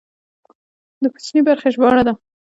د 1.01 1.03
کوچنۍ 1.13 1.41
برخې 1.47 1.69
ژباړه 1.75 2.01
ده. 2.07 2.13